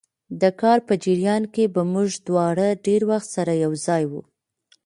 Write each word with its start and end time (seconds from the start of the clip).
د 0.41 0.43
کار 0.61 0.79
په 0.87 0.93
جریان 1.03 1.43
کې 1.53 1.63
به 1.73 1.81
موږ 1.93 2.09
دواړه 2.27 2.67
ډېر 2.85 3.01
وخت 3.11 3.27
سره 3.35 3.53
یو 3.63 3.71
ځای 3.85 4.03
وو. 4.11 4.21